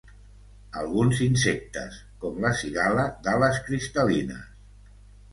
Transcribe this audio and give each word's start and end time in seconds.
Alguns 0.83 1.19
insectes, 1.25 1.99
com 2.23 2.39
la 2.45 2.51
cigala 2.61 3.03
d'ales 3.27 3.59
cristal·lines. 3.69 4.49